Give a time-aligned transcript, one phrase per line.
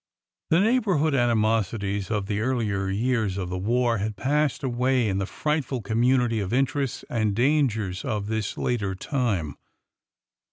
[0.49, 5.27] The neighborhood animosities of the earlier years of the war had passed away in the
[5.27, 9.57] frightful community of interests and dangers of this later time.